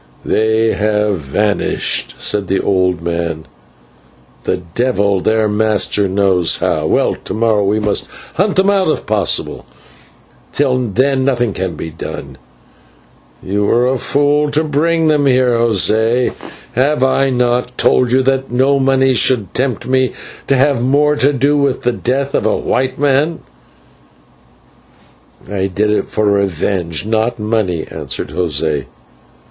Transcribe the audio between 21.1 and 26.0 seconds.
to do with the death of white men?" "I did